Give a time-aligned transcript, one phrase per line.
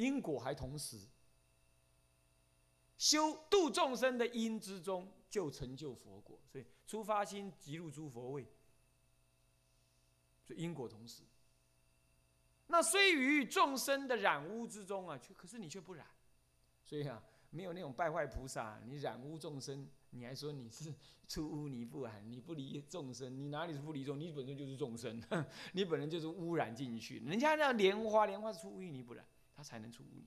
[0.00, 0.98] 因果还同时。
[2.96, 6.38] 修度众生的因之中，就成就佛果。
[6.46, 8.46] 所以出发心即入诸佛位，
[10.44, 11.22] 所以因果同时。
[12.66, 16.06] 那虽于众生的染污之中啊，却可是你却不染，
[16.84, 20.94] 所以啊，没有那种败坏菩萨，你染污众生，你还说你是
[21.26, 24.20] 出污泥不染，你不离众生，你哪里是不离众？
[24.20, 25.20] 你本身就是众生，
[25.72, 27.18] 你本人就是污染进去。
[27.20, 29.24] 人家那莲花，莲花是出污泥不染，
[29.60, 30.24] 他才能出污泥。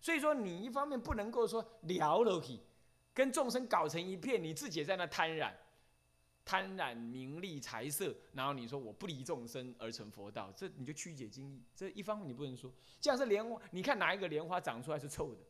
[0.00, 2.60] 所以说，你一方面不能够说聊了去，
[3.12, 5.56] 跟众生搞成一片，你自己也在那贪染，
[6.44, 11.60] 贪染名利财色，然后你说我不离众生而成佛道，这你就曲解经义。
[11.74, 15.40] 这一方面你不能说，这样是莲花，你看哪一个莲花长出来是臭的，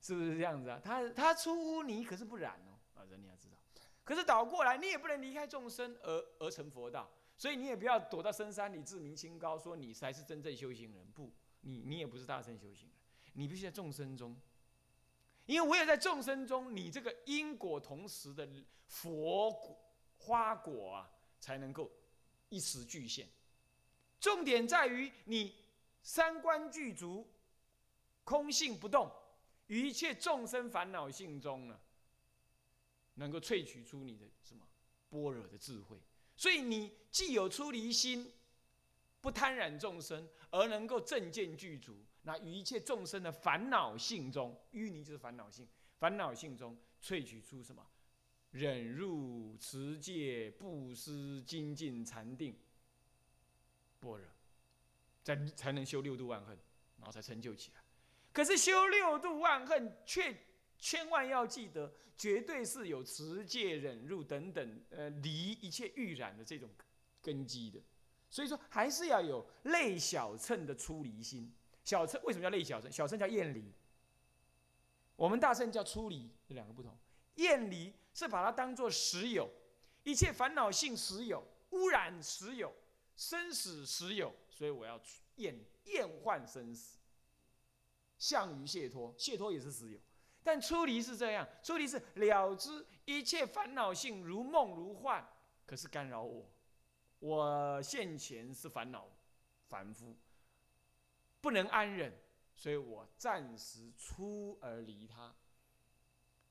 [0.00, 0.80] 是不是这样子啊？
[0.84, 3.56] 它它出污泥可是不染哦，啊，这你要知道。
[4.04, 11.06] 可是倒过来，你也不能离开众生而而成佛道，所以你也不要躲到深山里自明清高，说你才是真正修行人。
[11.14, 11.30] 不，
[11.62, 12.88] 你你也不是大圣修行。
[13.32, 14.38] 你必须在众生中，
[15.46, 18.46] 因为我也在众生中，你这个因果同时的
[18.86, 19.78] 佛果
[20.18, 21.90] 花果啊，才能够
[22.50, 23.26] 一时具现。
[24.20, 25.54] 重点在于你
[26.02, 27.26] 三观具足，
[28.22, 29.10] 空性不动，
[29.68, 31.80] 于一切众生烦恼性中呢，
[33.14, 34.62] 能够萃取出你的什么
[35.08, 35.98] 般若的智慧。
[36.36, 38.30] 所以你既有出离心，
[39.22, 41.96] 不贪染众生，而能够正见具足。
[42.24, 45.66] 那于一切众生的烦恼性中，淤泥就是烦恼性，
[45.98, 47.86] 烦恼性中萃取出什么？
[48.50, 52.54] 忍辱、持戒、布施、精进、禅定、
[53.98, 54.26] 般若，
[55.22, 56.58] 才才能修六度万恨，
[56.98, 57.82] 然后才成就起来。
[58.32, 60.36] 可是修六度万恨，却
[60.78, 66.68] 千万要记得，绝对是有持戒、忍辱等等，呃，离一切欲染的这种
[67.22, 67.80] 根基的。
[68.32, 71.52] 所以说，还是要有类小乘的出离心。
[71.84, 72.90] 小乘为什么叫类小乘？
[72.90, 73.70] 小乘叫厌离，
[75.16, 76.96] 我们大乘叫出离，这两个不同。
[77.34, 79.46] 厌离是把它当做实有，
[80.02, 82.72] 一切烦恼性实有，污染实有，
[83.16, 84.98] 生死实有，所以我要
[85.36, 85.54] 厌
[85.84, 86.96] 厌患生死，
[88.16, 90.00] 向于解脱，解脱也是实有。
[90.42, 95.22] 但出离是这样，出离是了知一切烦恼性如梦如幻，
[95.66, 96.50] 可是干扰我，
[97.22, 99.08] 我现前是烦恼
[99.68, 100.16] 凡夫。
[101.40, 102.12] 不能安忍，
[102.56, 105.32] 所以我暂时出而离他，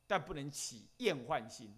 [0.08, 1.78] 但不能起厌患心，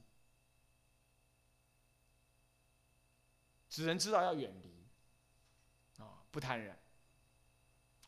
[3.67, 4.85] 只能知道要远离，
[6.03, 6.79] 啊，不贪染，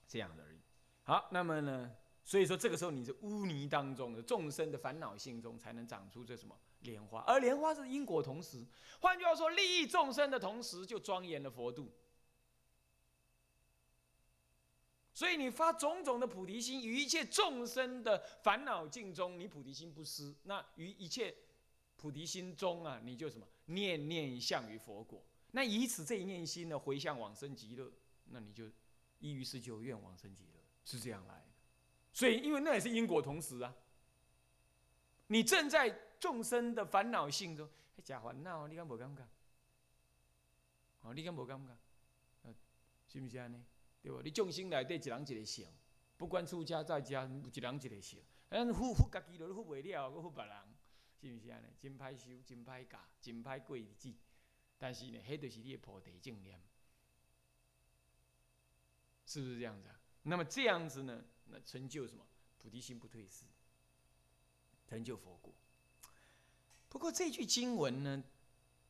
[0.08, 0.60] 这样的而已。
[1.04, 8.66] 好，那么呢，所以说这个时候你是污泥当中的众生的烦恼性中，才能长出这什么莲花，而莲花是因果同时，
[9.00, 11.92] 换句话说，利益众生的同时，就庄严了佛度。
[15.14, 20.34] 所以你发种种的菩提心，于一切众生的烦恼境中，你菩提心不失。
[20.44, 21.34] 那于一切
[21.96, 25.24] 菩提心中啊，你就什么念念向于佛果。
[25.52, 27.90] 那以此这一念心呢，回向往生极乐，
[28.26, 28.66] 那你就
[29.20, 31.45] 依于十九愿往生极乐，是这样来。
[32.16, 33.76] 所以，因为那也是因果同时啊。
[35.28, 37.70] 你正在众生的烦恼性中，
[38.06, 39.28] 假烦恼，你敢无感觉？
[41.02, 41.78] 哦，你敢无感觉？
[43.06, 43.62] 是不是安尼？
[44.02, 44.22] 对不？
[44.22, 45.66] 你众生内底一人一个想，
[46.16, 48.18] 不管出家在家，一人一个想。
[48.50, 50.56] 咱护护家己都护袂了，搁护别人，
[51.20, 51.68] 是毋是安尼？
[51.82, 54.14] 真歹修，真歹教，真歹过日子。
[54.78, 56.62] 但是呢，迄就是你的菩提正念，
[59.26, 59.90] 是不是这样子？
[60.24, 62.26] 那么这样子呢，那成就什么？
[62.58, 63.44] 菩提心不退失，
[64.90, 65.54] 成就佛果。
[66.90, 68.24] 不过这句经文呢，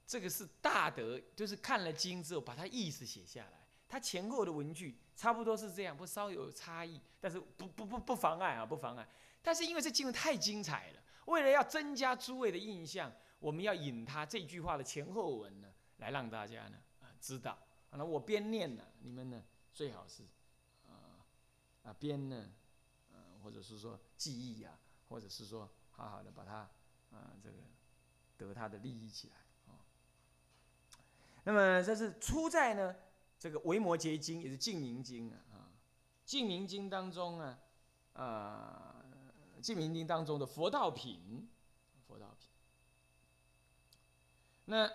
[0.07, 3.67] 这个是大德，就是看了经之后，把它意思写下来。
[3.89, 9.07] 它前后的文句差不多是这样，不稍有差异，但是不不不不妨碍啊，不妨碍。
[9.41, 15.67] 但是因为这经文太精彩了，为了要增加诸位的印象，我们要引他这句话的前后文呢，
[15.97, 17.57] 来让大家呢啊知道。
[17.91, 20.23] 那我边念呢，你们呢最好是
[21.85, 22.49] 啊编呢，
[23.13, 24.77] 嗯，或者是说记忆呀，
[25.07, 26.69] 或者是说好好的把它
[27.11, 27.57] 啊这个
[28.37, 29.35] 得他的利益起来
[29.67, 29.79] 啊。
[31.45, 32.95] 那么这是出在呢。
[33.37, 35.69] 这个《维摩诘经》也是《净明经》啊，啊，
[36.25, 37.59] 《净明经》当中啊，
[38.13, 38.95] 啊，
[39.61, 41.47] 《净明经》当中的佛道品，
[42.07, 42.49] 佛道品。
[44.63, 44.89] 那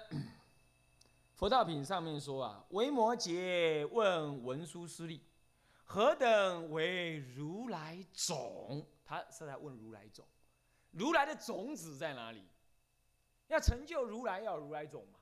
[1.37, 5.21] 佛道品上面说啊，维摩诘问文殊师利，
[5.93, 8.87] 何等为如来种？
[9.05, 10.25] 他是在问如来种，
[10.93, 12.47] 如来的种子在哪里？
[13.49, 15.19] 要成就如来，要如来种嘛？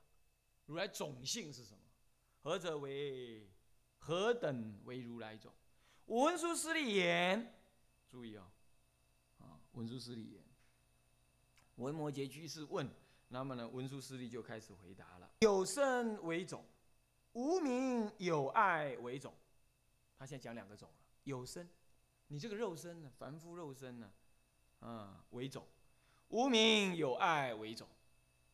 [0.67, 1.79] 如来种性是什么？
[2.43, 3.49] 何者为
[3.97, 5.51] 何等为如来种？
[6.05, 7.51] 文殊师利言，
[8.07, 8.45] 注意哦，
[9.39, 10.43] 啊，文殊师利言，
[11.77, 12.87] 文摩诘居士问，
[13.29, 16.63] 那么呢，文殊师利就开始回答了：有生为种，
[17.33, 19.33] 无名有爱为种。
[20.19, 21.65] 他现在讲两个种了，有生，
[22.27, 24.11] 你这个肉身呢，凡夫肉身呢，
[24.81, 25.63] 啊，为种；
[26.27, 27.87] 无名有爱为种，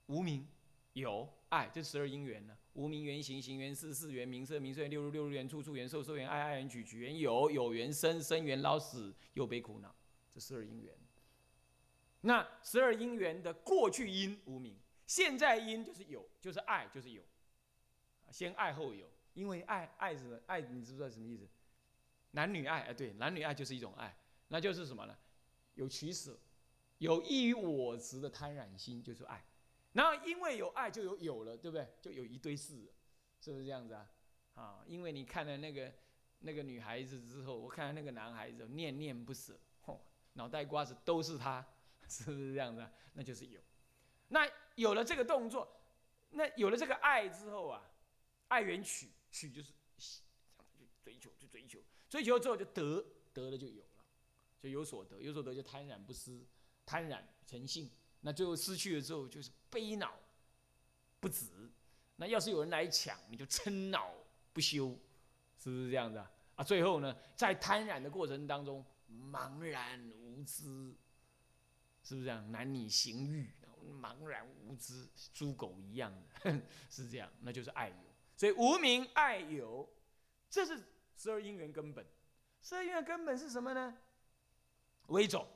[0.06, 0.48] 无名
[0.94, 2.56] 有爱，这十二因缘呢。
[2.74, 9.96] 无名缘行，行缘事，事缘名色，名色缘六入，六入缘处，处缘受，受缘爱，爱缘取，取缘有，有缘生，生缘老死，又悲苦恼，
[10.30, 10.94] 这十二因缘。
[12.22, 14.78] 那十二因缘的过去因无名，
[15.08, 17.24] 现在因就是有，就是爱，就是有。
[18.30, 20.38] 先爱后有，因为爱爱什么？
[20.46, 21.48] 爱你知不知道什么意思？
[22.36, 24.16] 男女爱，哎，对，男女爱就是一种爱，
[24.50, 25.18] 那就是什么呢？
[25.76, 26.38] 有取舍，
[26.98, 29.44] 有益于我执的贪婪心，就是爱。
[29.94, 31.88] 然后因为有爱就有有了，对不对？
[32.02, 32.92] 就有一堆事，
[33.40, 34.12] 是不是这样子啊？
[34.56, 35.94] 啊，因为你看了那个
[36.40, 41.66] 那个女孩子之后，我看了那个男孩子，念念不舍，吼，脑袋瓜子都是他，
[42.10, 42.86] 是不是这样子？
[43.14, 43.62] 那就是有。
[44.28, 44.46] 那
[44.76, 45.82] 有了这个动作，
[46.32, 47.90] 那有了这个爱之后啊，
[48.50, 50.22] 爱缘取，取就是去
[51.02, 51.80] 追求，去追求，
[52.16, 54.06] 追求之后就得，得了就有了，
[54.62, 56.46] 就有所得，有所得就贪婪不思，
[56.86, 57.92] 贪婪成性。
[58.22, 60.18] 那最后失去了之后，就是悲恼
[61.20, 61.70] 不止。
[62.16, 64.14] 那要是有人来抢，你就嗔恼
[64.54, 64.98] 不休，
[65.62, 66.32] 是不是这样子啊？
[66.56, 70.96] 啊，最后呢，在贪婪的过程当中，茫然无知，
[72.02, 72.50] 是不是这样？
[72.50, 73.52] 男女行欲，
[74.02, 77.30] 茫然无知，猪狗一样的，是这样。
[77.42, 77.96] 那就是爱有。
[78.38, 79.90] 所以无名爱有，
[80.50, 80.82] 这是
[81.16, 82.06] 十二因缘根本。
[82.62, 83.98] 十二因缘根本是什么呢？
[85.08, 85.48] 为种，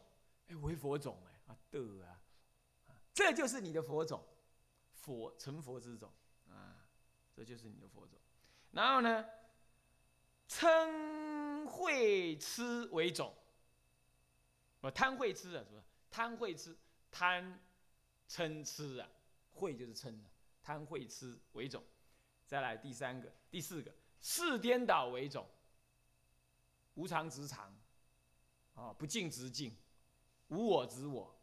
[0.48, 2.22] 哎，为佛种，哎啊的啊。
[3.14, 4.24] 这就是你的佛种，
[4.94, 6.12] 佛成佛之种
[6.50, 6.88] 啊，
[7.34, 8.18] 这就是你的佛种。
[8.72, 9.26] 然后呢，
[10.48, 13.36] 嗔恚痴为种，
[14.80, 15.84] 不贪会痴啊，是不是？
[16.12, 16.78] 贪会痴，
[17.12, 17.60] 贪
[18.30, 19.10] 嗔痴啊，
[19.54, 20.30] 恚就是嗔啊，
[20.62, 21.84] 贪会痴为种。
[22.46, 25.48] 再来第三个、第四个，四颠倒为种，
[26.96, 27.74] 无常执常，
[28.76, 29.76] 啊，不净执净，
[30.50, 31.40] 无我执我，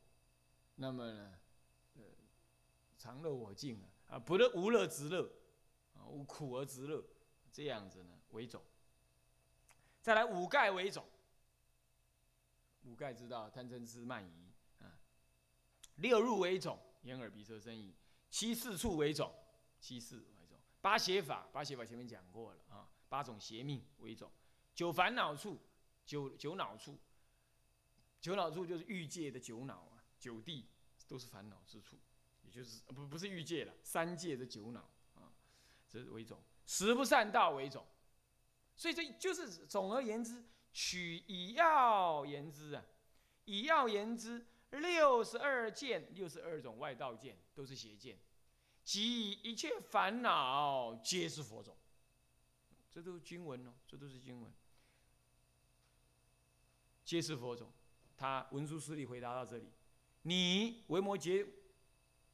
[0.74, 1.38] 那么呢？
[1.94, 2.02] 呃
[2.98, 5.30] 常乐我净啊，啊不乐无乐执乐，
[5.94, 7.02] 啊无苦而执乐，
[7.52, 8.62] 这样子呢为种。
[10.02, 11.04] 再来五盖为种，
[12.84, 14.52] 五盖知道贪嗔痴慢疑
[14.84, 14.98] 啊。
[15.96, 17.94] 六入为种，眼耳鼻舌身意。
[18.30, 19.32] 七四处为种，
[19.80, 20.24] 七四。
[20.86, 24.30] 八邪法，八邪法前面讲过了啊，八种邪命为一种。
[24.72, 25.58] 九烦恼处，
[26.04, 26.96] 九九恼处，
[28.20, 30.68] 九恼处就是欲界的九恼啊，九地
[31.08, 31.98] 都是烦恼之处。
[32.44, 35.34] 也就是不不是欲界了，三界的九恼啊，
[35.88, 37.84] 这是为一种，十不善道为一种，
[38.76, 42.84] 所以这就是总而言之，取以要言之啊，
[43.46, 48.20] 以要言之，六十二见，六十二种外道见都是邪见，
[48.86, 51.76] 即一切烦恼皆是佛种，
[52.92, 54.52] 这都是经文哦，这都是经文，
[57.04, 57.72] 皆是佛种。
[58.16, 59.72] 他文殊师利回答到这里，
[60.22, 61.44] 你维摩诘。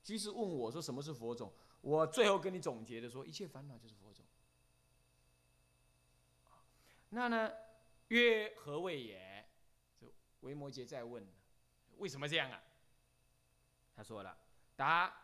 [0.05, 1.51] 居士问我说：“什么是佛种？”
[1.81, 4.23] 我最后跟你总结的说：“一切烦恼就是佛种。”
[7.09, 7.51] 那呢？
[8.09, 9.49] 曰何谓也？
[9.99, 10.07] 这
[10.41, 11.27] 维摩诘在问
[11.97, 12.63] ：“为什么这样啊？”
[13.97, 14.37] 他说了
[14.77, 15.22] ：“答，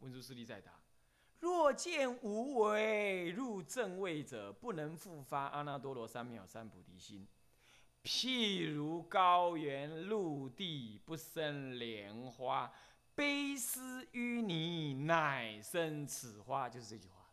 [0.00, 0.72] 文殊师利在答：
[1.40, 7.26] 若见无为入正位者，不能复发阿耨多罗三藐三菩提心。
[8.02, 12.72] 譬如高原陆地不生莲花。”
[13.18, 17.28] 悲思淤泥，乃生此花，就是这句话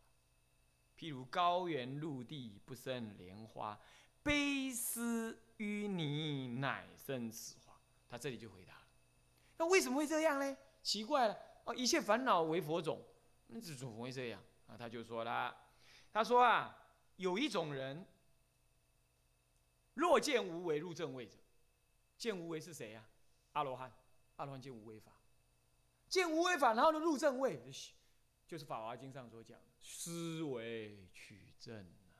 [0.98, 3.78] 譬如高原陆地不生莲花，
[4.20, 7.72] 悲思淤泥，乃生此花。
[8.08, 8.82] 他这里就回答了。
[9.58, 10.56] 那为什么会这样呢？
[10.82, 13.04] 奇怪了哦，一切烦恼为佛种，
[13.48, 14.76] 那这怎么会这样啊？
[14.76, 15.54] 他就说了，
[16.12, 16.76] 他说啊，
[17.16, 18.06] 有一种人，
[19.94, 21.36] 若见无为入正位者，
[22.16, 23.04] 见无为是谁呀？
[23.52, 23.92] 阿罗汉，
[24.36, 25.12] 阿罗汉见无为法。
[26.08, 27.60] 见无为法，然后呢入正位，
[28.46, 32.14] 就是《法华经》上所讲思维取证啊。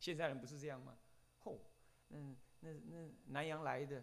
[0.00, 0.98] 现在人不是这样吗？
[1.44, 1.56] 嚯，
[2.08, 4.02] 嗯，那那南洋来的，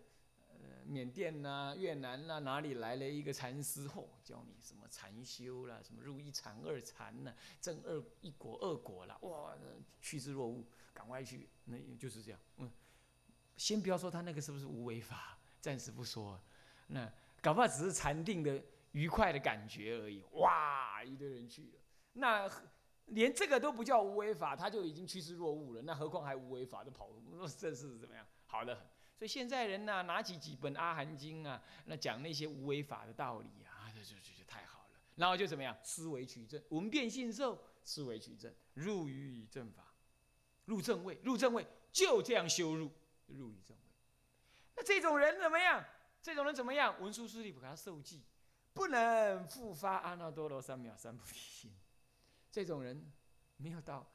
[0.61, 3.87] 呃，缅甸呐、越南呐，哪里来了一个禅师？
[3.87, 9.55] 嚯，教你什么禅修啦，什么入一禅、二禅呐，正二一果、二果啦，哇，
[10.01, 10.63] 趋之若鹜，
[10.93, 12.39] 赶快去，那就是这样。
[12.57, 12.69] 嗯，
[13.57, 16.39] 先不要说他那个是不是无为法，暂时不说，
[16.87, 18.61] 那搞不好只是禅定的。
[18.93, 21.79] 愉快的感觉而已，哇，一堆人去了。
[22.13, 22.49] 那
[23.05, 25.81] 连这个都不叫无为法，他就已经趋之若鹜了。
[25.83, 27.07] 那何况还无为法都跑，
[27.55, 28.25] 这是怎么样？
[28.47, 28.83] 好的很。
[29.19, 34.99] 所以现在人呐，拿起几本《阿含经》啊，那讲那些无为法的道理啊，这就就就太好了。
[35.17, 35.77] 然后就怎么样？
[35.83, 39.93] 思维取证，闻变信受，思维取证，入于正法，
[40.63, 42.89] 入正位，入正位，就这样修入，
[43.27, 43.83] 入于正位。
[44.77, 45.83] 那这种人怎么样？
[46.21, 46.95] 这种人怎么样？
[47.01, 48.23] 文殊师利不给他受记，
[48.73, 51.69] 不能复发阿耨多罗三藐三菩提心。
[52.49, 53.11] 这种人
[53.57, 54.09] 没有到，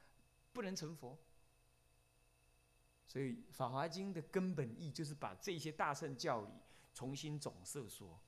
[0.54, 1.18] 不能成佛。
[3.06, 6.50] 所以《法华经》的根本意就是把这些大圣教理
[6.92, 8.18] 重新总摄说。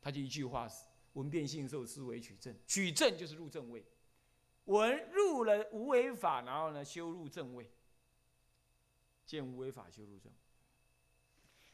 [0.00, 0.68] 他就一句话：
[1.14, 2.56] 闻变性受，思维取正。
[2.66, 3.84] 取正就是入正位，
[4.64, 7.70] 闻入了无为法，然后呢修入正位，
[9.26, 10.32] 见无为法修入正。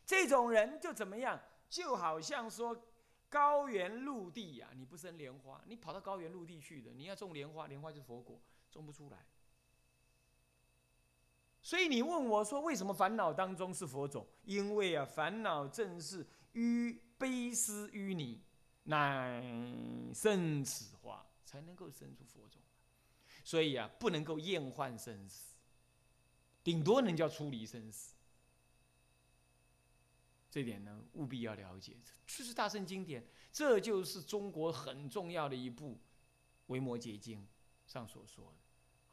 [0.05, 1.41] 这种人就怎么样？
[1.69, 2.81] 就好像说
[3.29, 9.27] 高原陆地呀，你不生莲花，你跑到高原陆地去的，你要种莲花，莲花就是佛果，种不出来。
[11.67, 14.25] 所以你问我说，为什么烦恼当中是佛种？
[14.45, 18.41] 因为啊，烦恼正是淤悲思淤泥，
[18.85, 19.43] 乃
[20.15, 22.63] 生此化，才能够生出佛种。
[23.43, 25.57] 所以啊，不能够厌患生死，
[26.63, 28.15] 顶多能叫出离生死。
[30.49, 31.97] 这点呢，务必要了解。
[32.29, 35.95] 这是大圣经典，这就是中国很重要的一部
[36.67, 37.41] 《维摩诘经》
[37.93, 38.66] 上所说的。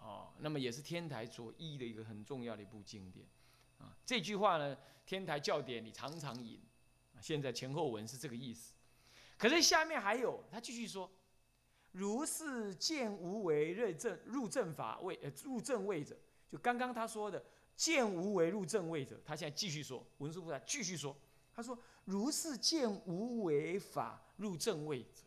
[0.03, 3.25] 哦，那么也是天台所译的一个很重要的一部经典。
[3.79, 6.59] 啊，这句话呢，天台教典里常常引。
[7.21, 8.73] 现在前后文是这个意思。
[9.37, 11.09] 可是下面还有，他继续说
[11.93, 16.17] ：“如是见无为入正入正法位，呃，入正位者，
[16.49, 17.41] 就刚刚他说的
[17.75, 21.15] 见无为入正位者，他现在继续说，文殊菩萨继续说。”
[21.55, 25.21] 他说：“如是见无为法入正位者，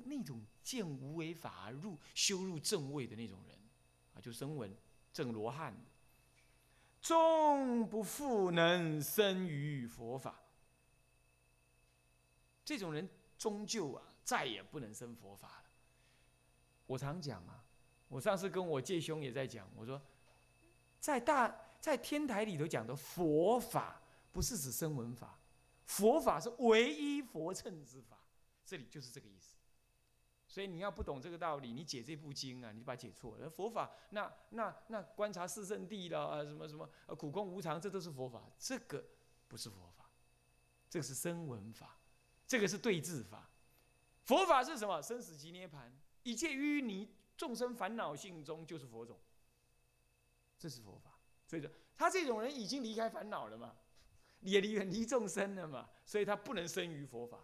[0.00, 3.58] 那种见无为法入修入正位的那种人，
[4.14, 4.74] 啊，就声闻
[5.12, 5.80] 正罗汉的，
[7.00, 10.40] 终不复能生于佛法。
[12.64, 13.08] 这种人
[13.38, 15.64] 终究啊，再也不能生佛法了。
[16.86, 17.64] 我常讲啊，
[18.08, 20.00] 我上次跟我介兄也在讲，我说，
[21.00, 24.00] 在大在天台里头讲的佛法。”
[24.34, 25.38] 不是指声闻法，
[25.84, 28.18] 佛法是唯一佛乘之法，
[28.66, 29.53] 这里就是这个意思。
[30.54, 33.50] 所以你要不懂这个道理，你解这部经啊，你就把它解错了。
[33.50, 39.04] 佛法那那那观察四圣谛了啊，什么什么苦空无常，这都是佛法，这个
[39.48, 40.08] 不是佛法，
[40.88, 41.98] 这个是声闻法，
[42.46, 43.50] 这个是对治法。
[44.22, 45.02] 佛法是什么？
[45.02, 45.92] 生死即涅盘，
[46.22, 49.18] 一切淤泥众生烦恼性中就是佛种，
[50.56, 51.18] 这是佛法。
[51.48, 53.74] 所以说，他这种人已经离开烦恼了嘛。
[54.40, 57.40] 也离远离众生了嘛，所以他不能生于佛法，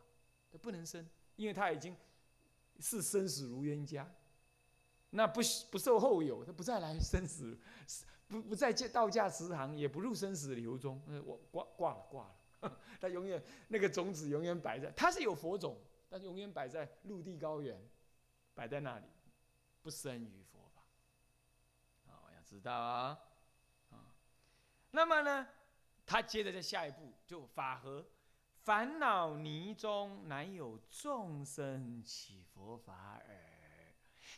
[0.52, 1.96] 他不能生，因为他已经
[2.80, 4.10] 是生死如冤家，
[5.10, 7.58] 那不不受后有，他不再来生死，
[8.26, 15.76] 不不再道家慈航，也不入生死流中，我挂挂了挂了， 他永远那个种子永远摆在，他是有佛种，
[16.08, 17.80] 但是永远摆在陆地高原，
[18.54, 19.06] 摆在那里，
[19.82, 20.82] 不生于佛法，
[22.10, 23.18] 啊，我要知道啊，
[23.90, 24.14] 啊，
[24.90, 25.46] 那么呢？
[26.06, 28.04] 他接着在下一步就法和
[28.62, 33.36] 烦恼泥中乃有众生起佛法耳，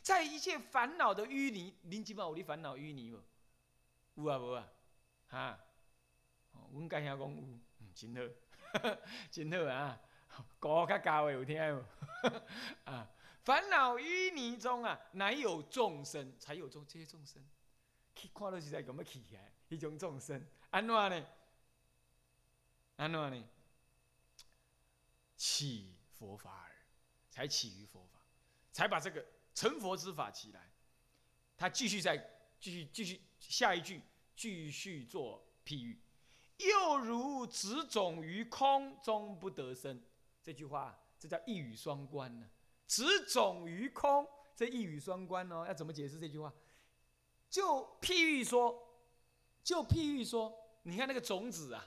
[0.01, 3.21] 在一切烦恼的淤泥，您知道有你烦恼淤泥无？
[4.15, 4.67] 有啊无啊？
[5.27, 5.59] 哈？
[6.71, 7.41] 阮家兄讲有，
[7.79, 8.97] 嗯真好，
[9.29, 10.01] 真好啊！
[10.59, 11.83] 歌较高的有听无？
[12.89, 13.09] 啊，
[13.43, 17.43] 烦恼淤泥中啊，乃有众生，才有众这些众生，
[18.15, 21.25] 去看到是在咁样起来，一种众生，安怎呢？
[22.95, 23.43] 安怎呢？
[25.43, 26.71] 起佛法耳，
[27.29, 28.17] 才起于佛法，
[28.71, 30.71] 才把这个成佛之法起来。
[31.57, 32.15] 他继续再
[32.61, 34.01] 继续继续下一句
[34.37, 36.01] 继续做譬喻，
[36.59, 40.01] 又如子种于空中不得生。
[40.41, 42.49] 这句话这叫一语双关呢。
[42.87, 45.65] 植种于空，这一语双关哦。
[45.67, 46.53] 要怎么解释这句话？
[47.49, 48.81] 就譬喻说，
[49.61, 51.85] 就譬喻说，你看那个种子啊。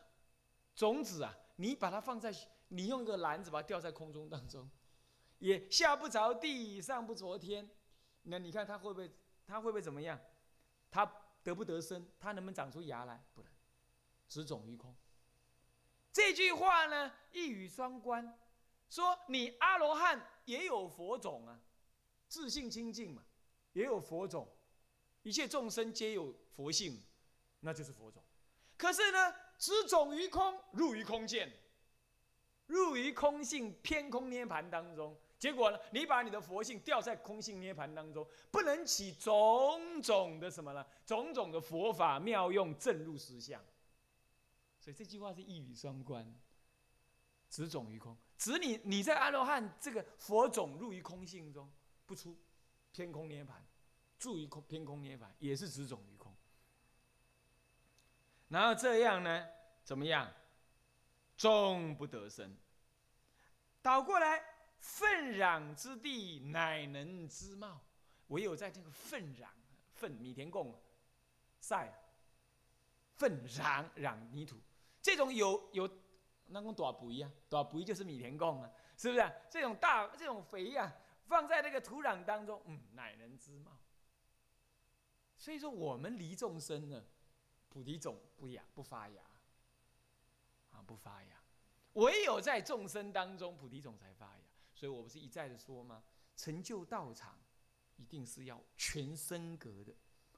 [0.75, 2.31] 种子啊，你把它放在，
[2.69, 4.71] 你用一个篮子把它吊在空中当中，
[5.39, 7.71] 也下不着地，上不着天。
[8.23, 9.11] 那你看它会不会，
[9.47, 10.21] 它会不会怎么样？
[10.91, 11.05] 它
[11.43, 12.09] 得不得生？
[12.19, 13.25] 它能不能长出芽来？
[13.35, 13.51] 不能，
[14.29, 14.95] 只种于空。
[16.13, 18.39] 这句话呢，一语双关，
[18.89, 21.61] 说你阿罗汉也有佛种啊，
[22.29, 23.23] 自信清净嘛，
[23.75, 24.49] 也有佛种，
[25.23, 27.03] 一切众生皆有佛性，
[27.61, 28.23] 那就是佛种。
[28.77, 29.35] 可是呢？
[29.59, 31.51] 只种于空，入于空见，
[32.67, 40.85] 入于空性偏空涅盘当中，结果呢，你把你的佛性掉在空性涅盘当中，不能起种种的什么呢？
[41.05, 43.63] 种种的佛法妙用正入实相。
[44.81, 46.35] 所以这句话是一语双关，
[47.49, 51.71] 只种于空，指你你在阿罗汉这个佛种入于空性中
[52.05, 52.37] 不出，
[52.93, 53.65] 偏空涅盘，
[54.19, 56.35] 住于空偏空涅盘，也是只种于空。
[58.49, 59.45] 然后这样呢，
[59.83, 60.33] 怎么样？
[61.37, 62.57] 终不得生。
[63.83, 64.43] 倒过来，
[64.79, 67.81] 粪壤之地，乃能知貌。
[68.29, 69.47] 唯有在这个粪壤，
[69.95, 70.77] 粪米田共
[71.61, 71.93] 晒，
[73.15, 74.57] 粪壤壤泥土。
[75.01, 75.89] 这种有有
[76.47, 79.33] 那种大肥啊，大肥就是米田共啊，是不是？
[79.49, 80.93] 这种大这种肥呀，
[81.27, 83.71] 放在那个土壤当中，嗯，乃能知貌。
[85.37, 87.05] 所以说，我们离众生呢，
[87.69, 89.23] 菩提种不芽不发芽，
[90.87, 91.37] 不发芽，
[91.95, 94.43] 唯有在众生当中，菩提种才发芽。
[94.75, 96.03] 所以我不是一再的说吗？
[96.37, 97.37] 成就道场，
[97.97, 99.93] 一定是要全身格的，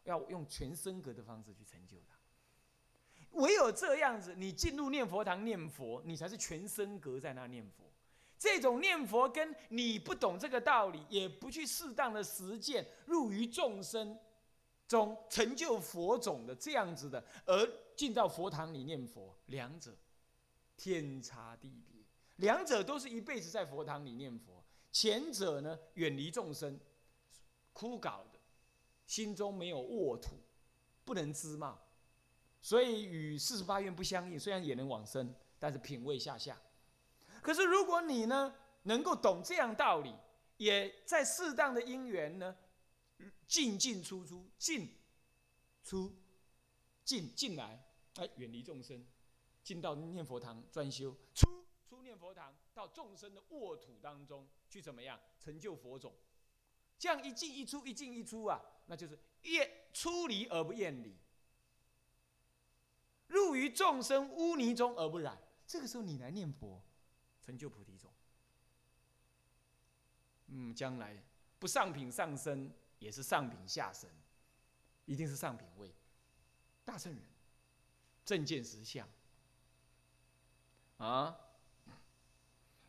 [0.05, 2.17] 要用全身格的方式去成就它。
[3.33, 7.85] 唯有这样子，你进入念佛堂念佛，你才是全身格在那念佛。
[8.38, 14.17] 这种念佛跟你不懂这个道理，也不去适当的实践，入于众生
[14.87, 19.93] 中成就佛种的这样子的，而进到佛堂里念佛，两者
[20.78, 22.02] 天差地别。
[22.37, 26.78] 两者都是一辈子在佛堂里念佛，前者呢远离众生，
[27.73, 28.38] 枯槁的，
[29.04, 30.38] 心中没有沃土，
[31.04, 31.78] 不能滋茂。
[32.62, 36.56] 所以与四十八愿不相应，虽然也能往生，但是品位下下。
[37.42, 38.54] 可是如果你呢，
[38.85, 40.14] 能够懂这样道理，
[40.58, 42.56] 也在适当的因缘呢，
[43.47, 44.94] 进进出出，进
[45.82, 46.14] 出
[47.04, 47.85] 进进来，
[48.16, 49.04] 哎，远离众生，
[49.69, 56.15] 进到念佛堂专修，出出念佛堂到众生的沃土当中去，怎么样成就佛种？
[56.99, 61.15] 这样一进一出，一进一出啊，那就是厌出离而不厌离。
[63.27, 66.83] 入于众生污泥中而不染，这个时候你来念佛，
[67.43, 68.11] 成就菩提种。
[70.47, 71.23] 嗯，将来
[71.59, 74.09] 不上品上身，也是上品下身，
[75.04, 75.95] 一定是上品位，
[76.87, 77.23] 大圣人，
[78.25, 79.07] 正见实相。
[80.99, 81.37] 啊，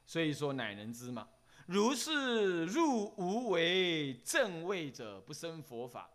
[0.06, 1.30] 所以说乃能知嘛。
[1.66, 6.12] 如是入无为正位者，不生佛法。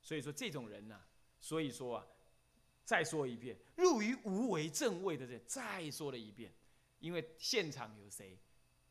[0.00, 1.00] 所以说这种人呐，
[1.38, 2.06] 所以说啊。
[2.86, 6.52] 再说一遍，入于无为正位的人，再说了一遍，
[6.98, 8.38] 因为现场有谁？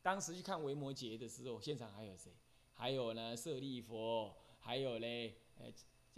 [0.02, 2.32] 当时去看维摩诘的时候，现场还有谁？
[2.72, 5.72] 还有呢，舍利佛，还有嘞，呃，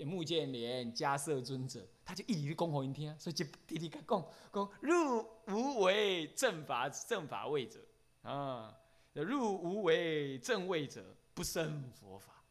[0.04, 7.80] 穆建连、迦摄尊者，他就一一恭候一听，所以就弟弟讲讲入无为正法正法位者
[8.22, 8.76] 啊，
[9.14, 12.42] 入无为正位者不生佛法。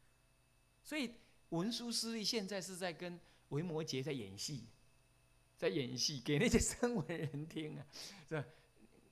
[0.83, 1.13] 所以
[1.49, 4.67] 文殊师利现在是在跟维摩诘在演戏。
[5.57, 7.85] 在演戏给那些声闻人听啊，
[8.27, 8.45] 是吧？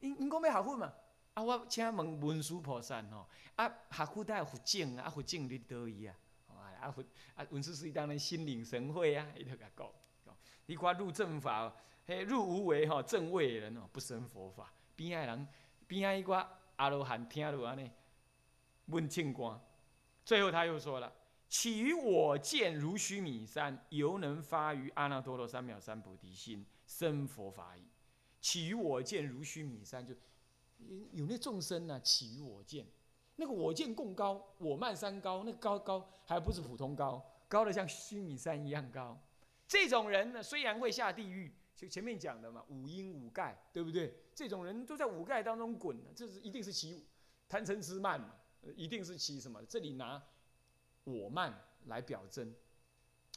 [0.01, 0.93] 因因讲要学佛嘛，
[1.35, 6.13] 啊，我请问文殊菩萨吼，啊，学佛都要佛境啊，佛境伫倒伊啊，
[6.83, 6.95] 啊，
[7.35, 9.87] 啊，文殊师利当然心领神会啊，伊就甲讲，
[10.65, 11.73] 你看入正法，
[12.05, 15.47] 嘿，入无为吼，正位的人哦，不生佛法，边仔人
[15.87, 17.89] 边仔一个阿罗汉听了安尼，
[18.87, 19.61] 问庆光，
[20.25, 21.13] 最后他又说了。
[21.49, 27.83] 起于我见如须弥山，犹能发于阿耨多罗三藐三菩提心，生佛法矣。
[28.41, 30.15] 起于我见如须弥山，就
[31.11, 31.99] 有那众生呢？
[32.01, 32.87] 起于我见，
[33.35, 39.17] 那个我见共高，我慢三高，那高高还不是普通高，高的像须弥山一样高。
[39.67, 44.13] 这种人呢，虽然会下地狱，就前面讲的嘛，五阴五盖，对不对？
[44.35, 47.05] 这种人都在五盖当中滚，这是一定是起
[47.47, 48.35] 贪嗔痴慢嘛，
[48.75, 49.63] 一定是起什么？
[49.65, 50.21] 这里拿。
[51.05, 51.53] 我慢
[51.87, 52.55] 来表征，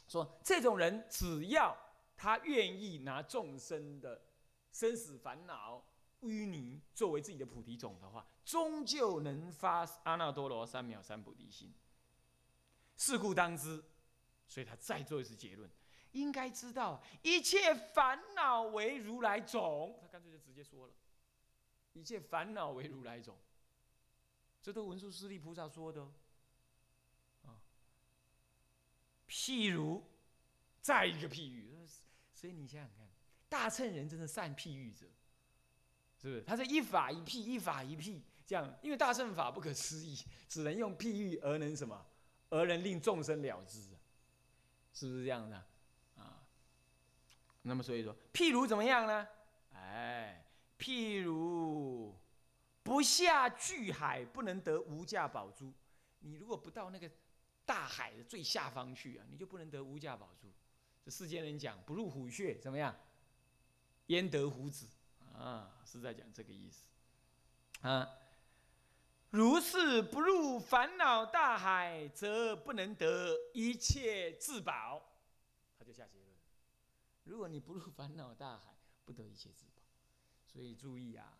[0.07, 1.75] 说这种人只要
[2.15, 4.21] 他愿意拿众生的
[4.71, 5.83] 生死烦恼
[6.21, 11.73] 淤泥作为自己的菩提种的话，终究能发阿耨多罗三藐三菩提心。
[12.95, 13.83] 是故当知，
[14.47, 15.69] 所以他再做一次结论，
[16.13, 19.99] 应该知道一切烦恼为如来种。
[20.01, 20.93] 他干脆就直接说了，
[21.93, 23.37] 一切烦恼为如来种，
[24.63, 26.01] 这都文殊师利菩萨说的
[27.43, 27.59] 哦。
[29.29, 30.03] 譬如，
[30.81, 31.85] 再一个譬喻，
[32.33, 33.07] 所以你想想看，
[33.47, 35.05] 大乘人真的善譬喻者，
[36.21, 36.41] 是不是？
[36.41, 40.17] 他是一法一譬，一法一譬，这样，因为大乘法不可思议，
[40.49, 42.05] 只能用譬喻而能什么，
[42.49, 43.81] 而能令众生了之，
[44.93, 45.55] 是不是这样的？
[46.15, 46.43] 啊，
[47.61, 49.27] 那么所以说，譬如怎么样呢？
[49.73, 50.43] 哎，
[50.79, 52.15] 譬如
[52.83, 55.71] 不下巨海，不能得无价宝珠。
[56.19, 57.09] 你如果不到那个
[57.63, 60.51] 大海的最下方去啊，你就不能得无价宝珠。
[61.03, 62.93] 这世间人讲不入虎穴怎么样？
[64.07, 64.87] 焉得虎子
[65.37, 65.73] 啊？
[65.85, 66.83] 是在讲这个意思
[67.81, 68.09] 啊。
[69.29, 75.01] 如是不入烦恼大海，则不能得一切至宝。
[75.77, 76.35] 他就下结论：
[77.23, 79.83] 如果你不入烦恼大海，不得一切至宝。
[80.45, 81.37] 所以注意啊，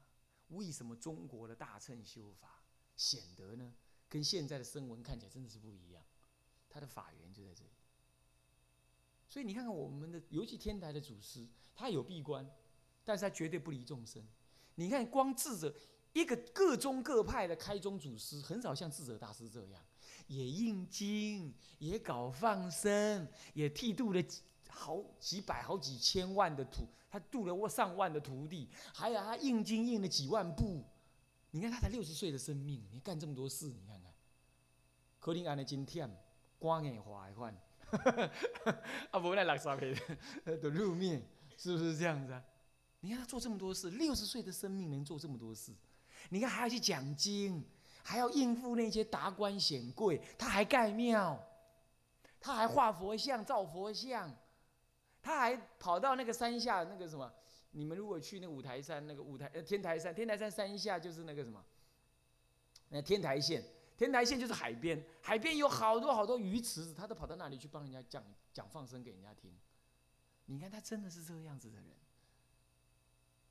[0.50, 2.62] 为什么中国的大乘修法
[2.96, 3.74] 显得呢，
[4.08, 6.04] 跟现在的声闻看起来真的是不一样？
[6.70, 7.72] 它的法源就在这里。
[9.30, 12.50] 所以你看看我们的，尤其天台的祖师，他有闭关，
[13.08, 14.22] 但是他绝对不离众生。
[14.76, 15.74] 你看光智者。
[16.14, 19.80] 一个各宗各派的开宗祖师，很少像智者大师这样，
[20.26, 24.24] 也印经，也搞放生，也剃度了
[24.68, 30.84] 好几百、好几千万的徒，他度了我上万的徒弟，还有他印经印了几万部。
[31.52, 34.12] 你看他才六十岁的生命，你干这么多事，你看看，
[35.20, 36.10] 可能安的真忝，
[36.58, 37.56] 光眼花换，
[39.12, 39.94] 啊，无奈六十岁
[40.58, 41.22] 的 入灭，
[41.58, 42.44] 是不是这样子啊？
[43.02, 45.72] 你看他做这么多事，六十岁的生命能做这么多事。
[46.30, 47.64] 你看，还要去讲经，
[48.04, 51.42] 还要应付那些达官显贵，他还盖庙，
[52.40, 54.36] 他还画佛像、造佛像，
[55.22, 57.32] 他还跑到那个山下那个什么？
[57.72, 61.64] 你们如果去那五台山，那个五台呃天台山，天台山山下就是那个什么？
[62.90, 63.64] 那天台县，
[63.96, 69.54] 天台县就是海边，海边有好多好多鱼池子，他都跑到那里去帮人家讲讲放生给人家听。
[70.46, 71.86] 你看他真的是这个样子的人。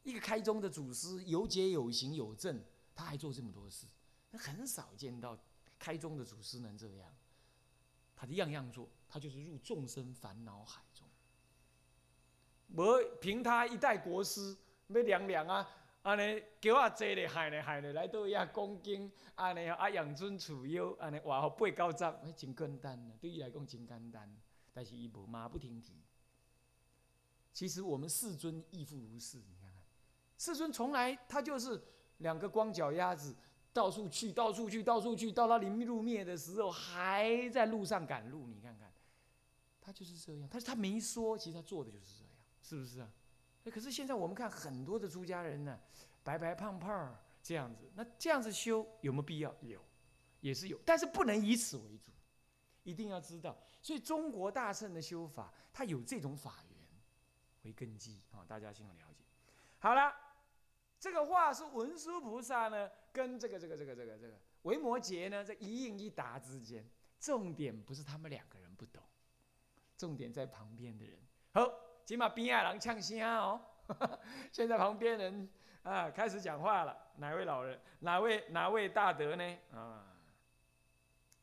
[0.07, 2.62] 一个开宗的祖师有解有行有证，
[2.95, 3.88] 他还做这么多事，
[4.31, 5.37] 那很少见到
[5.81, 7.12] 开宗的祖师能这样。
[8.14, 11.05] 他的样样做，他就是入众生烦恼海中。
[12.69, 15.69] 我凭他一代国师，要凉凉啊，
[16.03, 24.37] 安尼叫我坐咧海咧海咧，来到遐讲经，安尼啊养尊处优，安尼话好八九十，那真简单啊，对伊来讲真简单，
[24.73, 26.01] 但是伊无马不停蹄。
[27.53, 29.42] 其实我们世尊亦复如是。
[30.38, 31.83] 世尊从来他就是
[32.18, 33.35] 两个光脚丫子，
[33.72, 38.46] 到处去，到处去，到处去，到他临入灭的时候还在路上赶路。
[38.46, 38.92] 你看看，
[39.81, 40.49] 他就是这样。
[40.49, 43.11] 他他没说，其实他做的就是这样，是不是啊？
[43.70, 45.79] 可是现在我们看很多的出家人呢，
[46.22, 49.55] 白白胖胖这样子，那这样子修有没有必要？
[49.62, 49.81] 有，
[50.40, 52.12] 也是有，但是不能以此为主，
[52.83, 53.57] 一定要知道。
[53.83, 56.79] 所以中国大乘的修法，它有这种法源
[57.62, 59.25] 为根基啊，大家先要了解。
[59.79, 60.26] 好了。
[61.07, 66.85] 这个话是文殊菩萨呢，跟这个这个这个这个这个维摩诘呢，这一应一答之间，
[67.21, 69.01] 重点不是他们两个人不懂，
[69.97, 71.16] 重点在旁边的人。
[71.53, 71.62] 好，
[72.05, 73.61] 起码边爱人呛声哦。
[74.51, 75.49] 现在旁边人
[75.85, 77.81] 啊开始讲话了，哪位老人？
[78.01, 79.59] 哪位哪位大德呢？
[79.73, 80.12] 啊，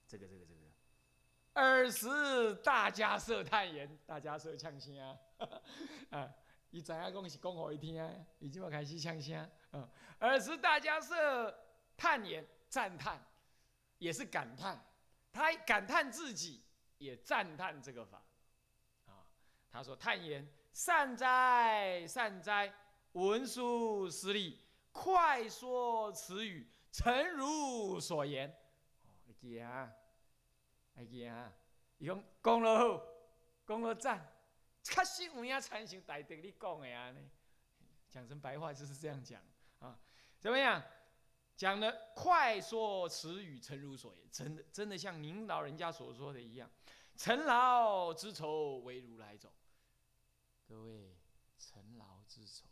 [0.06, 0.60] 这个这个这个，
[1.54, 6.30] 二十大家设探言，大家设呛声啊。
[6.73, 11.13] 伊知影讲是讲互伊听，已经要开始呛声，嗯，而是大家是
[11.95, 13.23] 叹言赞叹，
[13.99, 14.83] 也是感叹，
[15.31, 16.63] 他感叹自己，
[16.97, 18.19] 也赞叹这个法，
[19.05, 19.21] 啊，
[19.69, 22.73] 他说叹言善哉善哉，
[23.12, 24.59] 文殊师利，
[24.91, 28.51] 快说此语，诚如所言，
[29.27, 29.91] 会记啊，
[30.95, 31.53] 会记啊，
[31.99, 33.05] 伊讲讲了好，
[33.67, 34.33] 讲了赞。
[34.84, 37.30] 确实有影参像大德你讲的安尼，
[38.10, 39.41] 讲成白话就是这样讲
[39.80, 39.98] 啊？
[40.39, 40.84] 怎么样？
[41.56, 46.69] 讲的快说词语，诚如所言，真的真的像您老人家所说的一样。
[47.15, 49.54] 尘劳之愁为如来走，
[50.67, 51.15] 各位，
[51.60, 52.65] 尘劳之愁，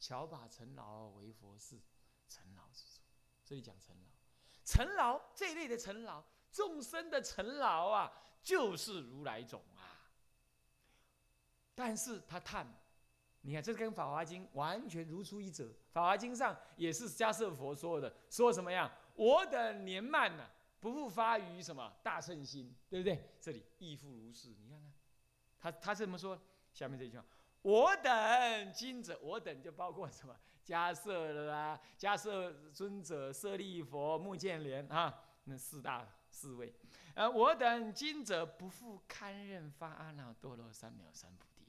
[0.00, 1.78] 巧把尘劳为佛事，
[2.26, 3.02] 尘劳之愁。
[3.44, 4.08] 这里讲尘劳，
[4.64, 8.10] 尘劳这一类的尘劳，众生的尘劳啊，
[8.42, 9.62] 就是如来种。
[11.80, 12.66] 但是他叹，
[13.40, 18.90] 你看这跟《法华经》完全如出一辙，《法华经》上也是迦摄佛说的，说什么样？
[19.14, 20.46] 我等年迈呢，
[20.78, 23.32] 不复发于什么大圣心，对不对？
[23.40, 24.92] 这里亦复如是，你看看，
[25.58, 26.38] 他他是怎么说？
[26.74, 27.24] 下面这句话：
[27.62, 30.36] 我等今者，我等就包括什么？
[30.62, 36.74] 迦摄啦，迦摄尊者、舍利佛、目犍连啊，那四大四位。
[37.14, 41.59] 呃，我等今者不复堪任发阿耨多罗三藐三菩提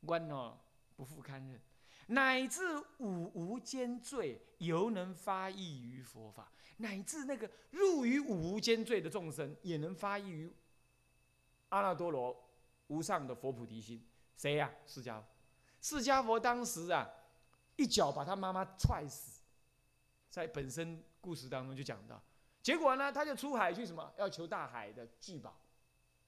[0.00, 0.58] 心，我哦
[0.96, 1.60] 不复堪任，
[2.08, 2.62] 乃至
[2.98, 10.52] 五无间罪犹能发意于佛法，乃至那个入于五无间罪的众生也能发意于
[11.70, 12.48] 阿耨多罗
[12.86, 14.06] 无上的佛菩提心。
[14.36, 14.70] 谁呀？
[14.86, 15.26] 释迦佛，
[15.80, 17.10] 释迦佛当时啊，
[17.76, 19.42] 一脚把他妈妈踹死，
[20.30, 22.22] 在本身故事当中就讲到，
[22.62, 24.12] 结果呢，他就出海去什么？
[24.18, 25.58] 要求大海的聚宝，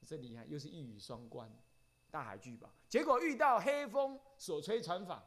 [0.07, 1.51] 这厉害，又是一语双关，
[2.11, 2.69] 大海聚宝。
[2.89, 5.19] 结果遇到黑风所吹船舫，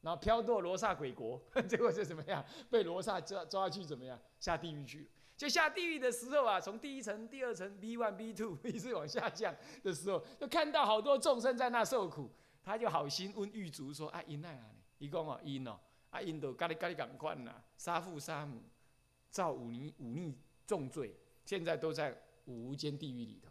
[0.00, 2.44] 然后飘堕罗刹鬼国， 结果是怎么样？
[2.70, 4.18] 被罗刹抓抓去怎么样？
[4.38, 5.06] 下地狱去了。
[5.36, 12.30] 就下地狱的时候啊，从第一层、第二层 B one、B two 一直往下降的时候，就看到好多众生在那受苦，
[12.64, 14.70] 他就好心问狱卒说：“啊，因奈啊？
[14.98, 18.62] 伊讲哦，因哦，啊因都咖哩咖哩赶快呐，杀父杀母，
[19.30, 21.14] 造忤逆忤逆重罪，
[21.44, 22.16] 现在都在
[22.46, 23.50] 五无间地狱里头。”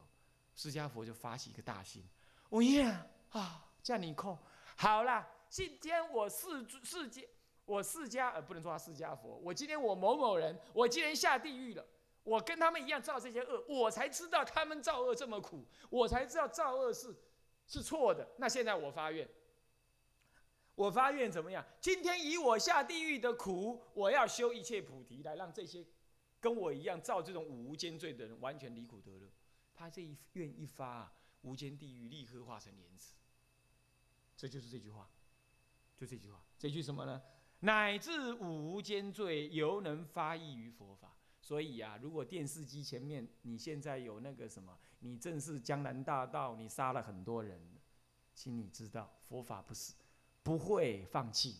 [0.55, 2.01] 释迦佛就发起一个大心，
[2.49, 4.37] 我呀啊，叫你扣
[4.75, 7.27] 好了，今天我世世界。
[7.65, 9.37] 我释迦，呃，不能说他释迦佛。
[9.43, 11.83] 我今天我某某人，我今天下地狱了。
[12.23, 17.15] 我跟他们一样造这些恶，我才知道他们造恶这么苦，我才知道造恶是
[17.65, 18.27] 是错的。
[18.37, 19.27] 那现在我发愿，
[20.75, 21.65] 我发愿怎么样？
[21.81, 25.83] 今天以我下地狱的苦，我要修一切菩提，来让这些
[26.39, 29.27] 跟我一样造这种五无间罪的人完全离苦得乐。
[29.73, 31.11] 他这一愿一发，
[31.45, 33.13] 无间地狱立刻化成莲池。
[34.35, 35.09] 这就是这句话，
[35.95, 37.21] 就这句话，这句什么呢？
[37.59, 41.15] 乃至五无间罪，犹能发意于佛法。
[41.39, 47.61] 所以啊，如果电视机前面你现在有那个什么，你正是江南大道，你杀了很多人，
[48.33, 49.93] 请你知道，佛法不是
[50.41, 51.55] 不会放弃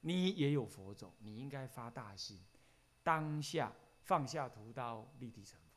[0.00, 2.40] 你，你也有佛种，你应该发大心，
[3.04, 3.72] 当下
[4.02, 5.69] 放下屠刀，立地成佛。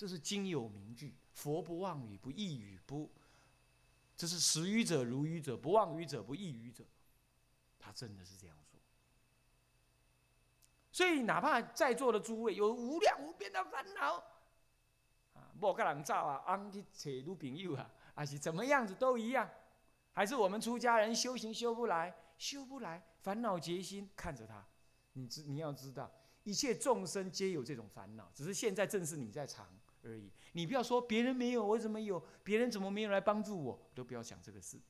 [0.00, 3.10] 这是经有名句：佛不妄语，不异语，不，
[4.16, 6.82] 这是识语者如语者，不妄语者，不异语者。
[7.78, 8.80] 他真的是这样说，
[10.90, 14.14] 所以哪怕在座的诸位有无量无边的烦恼，
[15.34, 19.46] 啊，莫跟人造啊，安去找女朋友啊，还是怎么样子都一样，
[20.14, 24.66] 还是我们出家人修行修不来，修不来，烦恼结心，看着他，
[25.12, 26.10] 你知你要知道，
[26.44, 29.68] 一切众生皆有这种烦恼，只是现在正是你在尝。
[30.02, 30.30] 而已。
[30.52, 32.22] 你不要说别人没有，我怎么有？
[32.42, 33.90] 别人怎么没有来帮助我？
[33.94, 34.80] 都不要想这个事。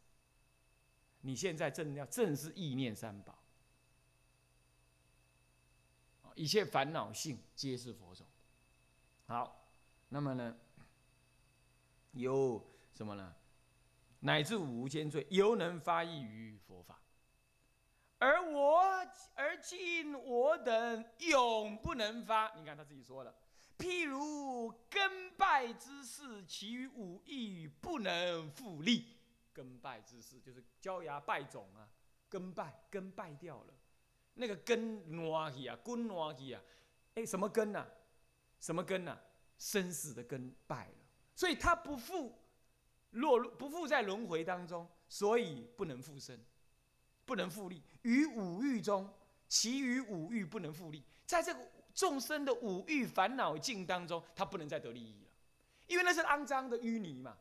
[1.22, 3.38] 你现在正要正是意念三宝，
[6.34, 8.26] 一切烦恼性皆是佛种。
[9.26, 9.68] 好，
[10.08, 10.56] 那么呢，
[12.12, 13.34] 有什么呢？
[14.20, 16.98] 乃至无间罪，犹能发意于佛法。
[18.18, 18.80] 而我
[19.34, 22.54] 而今我等永不能发。
[22.54, 23.34] 你看他自己说了，
[23.80, 29.16] 譬如根败之势，其余五欲不能复利。
[29.54, 31.88] 根败之势就是焦芽败种啊，
[32.28, 33.74] 根败根败掉了，
[34.34, 36.62] 那个根挪去啊，根挪去啊，
[37.14, 37.86] 哎，什么根呐？
[38.60, 39.18] 什么根呐？
[39.58, 40.94] 生死的根败了，
[41.34, 42.38] 所以他不复
[43.10, 46.38] 落入不复在轮回当中，所以不能复生，
[47.24, 47.82] 不能复利。
[48.02, 49.12] 于五欲中，
[49.48, 51.60] 其余五欲不能复利，在这个
[52.00, 55.28] 众生的五欲烦恼境当中，他不能再得利益了，
[55.86, 57.36] 因为那是肮脏的淤泥嘛。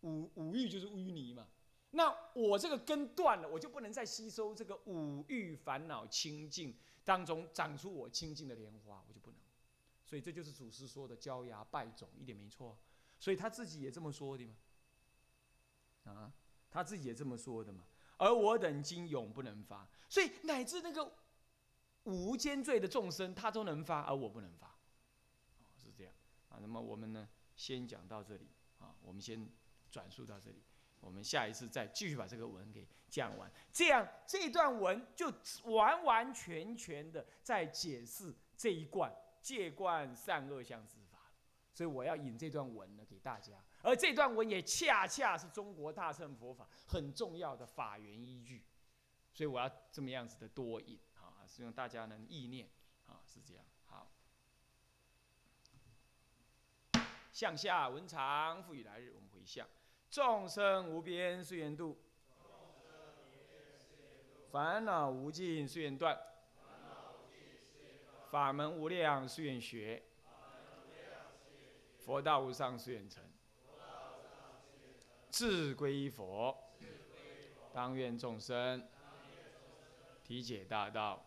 [0.00, 1.46] 五五欲就是淤泥嘛，
[1.92, 9.38] 那我这个根断了，我就不能再吸收这个五欲烦恼清净当中长出我清净的莲花，我就不能。
[10.04, 12.76] 所以这就是祖师说的焦芽败种，一点没错。
[13.20, 16.32] 所以他自己也这么说的嘛，啊，
[16.68, 17.84] 他自己也这么说的嘛。
[18.16, 21.12] 而我等今永不能发，所以乃至那个
[22.04, 24.76] 无间罪的众生，他都能发，而我不能发，
[25.76, 26.12] 是这样
[26.48, 26.58] 啊。
[26.60, 29.48] 那么我们呢，先讲到这里啊，我们先。
[29.92, 30.62] 转述到这里，
[31.00, 33.52] 我们下一次再继续把这个文给讲完。
[33.70, 35.30] 这样这段文就
[35.64, 41.30] 完完全全的在解释这一贯戒观善恶相之法
[41.74, 48.64] 所以我要引这段文呢给大家，而这段文也恰恰是中国大乘佛法很重要的法源依据。
[49.34, 50.98] 所以我要这么样子的多引，
[51.52, 52.66] 希望大家能意念
[53.06, 53.62] 啊，是这样。
[53.84, 54.10] 好，
[57.30, 59.68] 向下文长复以来日，我们回向。
[60.10, 62.00] 众生无边誓愿度，
[64.50, 66.18] 烦恼无尽誓愿断，
[68.30, 70.02] 法门无量誓愿学，
[71.98, 73.22] 佛道无上誓愿成。
[75.30, 76.56] 智归佛，
[77.74, 78.88] 当愿众生
[80.24, 81.26] 体解大道，